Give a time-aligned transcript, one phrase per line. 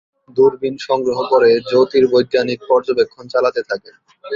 [0.37, 3.95] দূরবীন সংগ্রহ করে জ্যোতির্বৈজ্ঞানিক পর্যবেক্ষণ চালাতে থাকেন।